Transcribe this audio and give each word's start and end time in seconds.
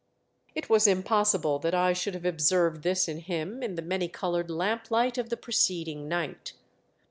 It 0.55 0.67
was 0.67 0.87
impossible 0.87 1.59
that 1.59 1.75
I 1.75 1.93
should 1.93 2.15
have 2.15 2.25
observed 2.25 2.81
this 2.81 3.07
in 3.07 3.19
him 3.19 3.61
in 3.61 3.75
the 3.75 3.83
mani 3.83 4.07
coloured 4.07 4.49
lamplight 4.49 5.19
of 5.19 5.29
the 5.29 5.37
preceding 5.37 6.07
night. 6.07 6.53